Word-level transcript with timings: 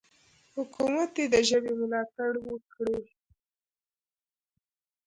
حکومت 0.55 1.09
دې 1.15 1.25
د 1.33 1.35
ژبې 1.49 1.73
ملاتړ 1.81 2.31
وکړي. 2.49 2.99